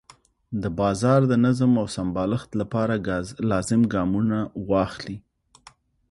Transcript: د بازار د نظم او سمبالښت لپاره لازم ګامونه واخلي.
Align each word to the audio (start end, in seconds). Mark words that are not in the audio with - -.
د 0.61 0.63
بازار 0.79 1.21
د 1.31 1.33
نظم 1.45 1.71
او 1.81 1.87
سمبالښت 1.95 2.49
لپاره 2.61 2.93
لازم 3.51 3.81
ګامونه 3.93 4.37
واخلي. 4.71 5.17